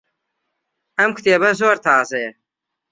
ئەم 0.97 1.11
کتێبە 1.17 1.49
زۆر 1.59 1.75
تازەیە. 1.85 2.31